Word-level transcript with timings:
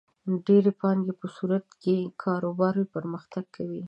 د 0.27 0.29
ډېرې 0.47 0.71
پانګې 0.81 1.13
په 1.21 1.27
صورت 1.35 1.65
کې 1.81 1.95
کاروبار 2.23 2.75
پرمختګ 2.95 3.45
کوي. 3.55 3.79